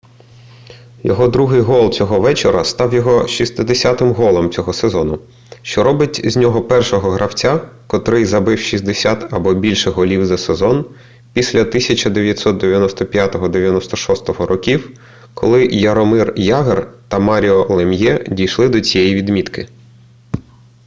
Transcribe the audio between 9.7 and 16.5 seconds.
голів за сезон після 1995-96 років коли яромир